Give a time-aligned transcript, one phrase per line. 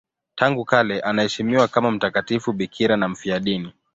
[0.35, 3.73] Tangu kale anaheshimiwa kama mtakatifu bikira na mfiadini.